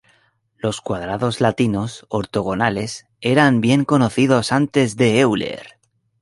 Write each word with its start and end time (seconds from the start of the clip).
Los 0.57 0.81
cuadrados 0.81 1.41
latinos 1.41 2.07
ortogonales 2.09 3.05
eran 3.19 3.61
bien 3.61 3.85
conocidos 3.85 4.51
antes 4.51 4.95
de 4.95 5.19
Euler. 5.19 5.77